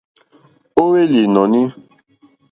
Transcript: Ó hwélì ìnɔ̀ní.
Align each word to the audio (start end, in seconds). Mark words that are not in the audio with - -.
Ó 0.81 0.83
hwélì 0.89 1.19
ìnɔ̀ní. 1.25 1.61